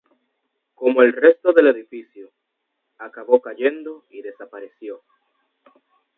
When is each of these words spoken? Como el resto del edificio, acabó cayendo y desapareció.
Como 0.73 1.03
el 1.03 1.13
resto 1.13 1.53
del 1.53 1.67
edificio, 1.67 2.31
acabó 2.97 3.39
cayendo 3.39 4.07
y 4.09 4.23
desapareció. 4.23 5.03